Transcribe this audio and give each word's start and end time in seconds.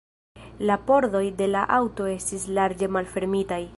La 0.69 0.77
pordoj 0.87 1.21
de 1.41 1.49
la 1.57 1.61
aŭto 1.81 2.07
estis 2.15 2.47
larĝe 2.59 2.91
malfermitaj. 2.97 3.65